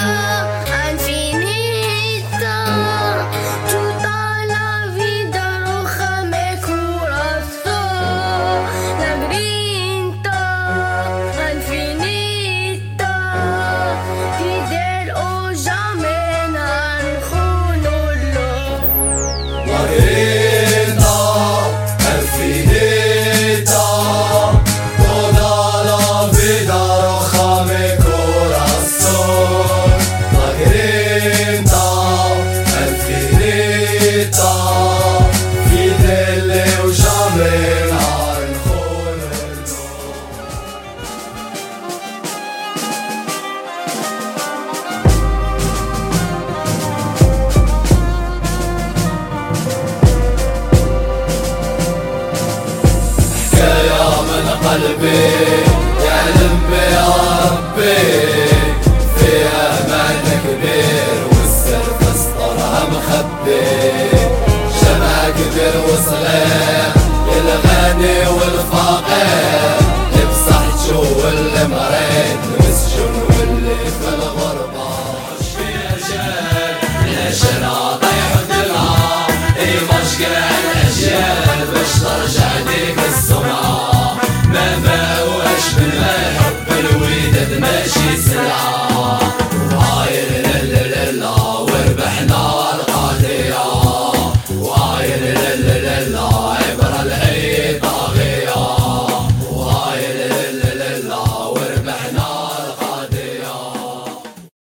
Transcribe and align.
love. 0.00 0.37
في 34.32 35.90
نهار 37.90 38.38
حكاية 53.52 54.22
من 54.22 54.48
قلبي 54.68 55.24
يعلم 56.04 56.60
لمي 56.70 56.96
ربي 57.44 57.94
فيها 59.18 59.86
معنى 59.88 60.34
كبير 60.44 61.26
والسر 61.30 61.84
في 62.00 62.10
مخبي 62.90 63.77
الوصلة 65.74 66.44
للغني 67.26 68.18
والفقير 68.28 69.78
اللي 70.12 70.24
بصحته 70.30 70.98
واللي 70.98 71.64
مريض 71.68 72.38
المسجون 72.44 73.22
واللي 73.30 73.76
في 73.76 74.08
الغربة 74.08 74.88
مش 75.40 75.46
في 75.46 75.68
أجل 75.94 76.24
ليش 77.04 77.42
العطا 77.58 78.06
يحد 78.06 78.64
العار 78.66 79.30
إيه 79.56 79.80
مشكلة 79.80 80.48
الأجيال 80.60 81.66
باش 81.74 81.92
ترجع 82.02 82.48
ديك 82.66 82.98
الصورة 83.08 83.37